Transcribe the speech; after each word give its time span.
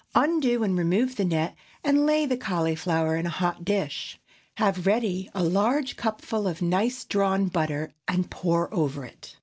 Undo 0.15 0.63
and 0.63 0.75
remove 0.79 1.15
the 1.15 1.23
net, 1.25 1.55
and 1.83 2.07
lay 2.07 2.25
the 2.25 2.35
cauliflower 2.35 3.15
in 3.15 3.27
a 3.27 3.29
hot 3.29 3.63
dish. 3.63 4.19
Have 4.55 4.87
ready 4.87 5.29
a 5.35 5.43
large 5.43 5.95
cupful 5.95 6.47
of 6.47 6.59
nice 6.59 7.05
drawn 7.05 7.45
butter 7.49 7.93
and 8.07 8.31
pour 8.31 8.73
over 8.73 9.05
it. 9.05 9.35